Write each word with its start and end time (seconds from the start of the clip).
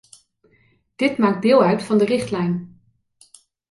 Dit 0.95 1.17
maakt 1.17 1.41
deel 1.41 1.63
uit 1.63 1.83
van 1.83 1.97
de 1.97 2.05
richtlijn. 2.05 2.81